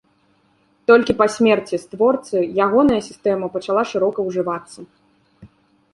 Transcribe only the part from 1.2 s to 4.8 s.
смерці створцы ягоная сістэма пачала шырока ўжывацца.